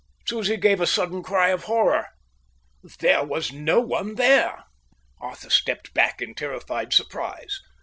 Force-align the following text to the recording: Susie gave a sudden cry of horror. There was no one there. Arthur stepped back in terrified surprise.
Susie 0.25 0.57
gave 0.57 0.81
a 0.81 0.87
sudden 0.87 1.21
cry 1.21 1.49
of 1.49 1.65
horror. 1.65 2.07
There 3.01 3.23
was 3.23 3.51
no 3.53 3.79
one 3.79 4.15
there. 4.15 4.63
Arthur 5.19 5.51
stepped 5.51 5.93
back 5.93 6.23
in 6.23 6.33
terrified 6.33 6.91
surprise. 6.91 7.59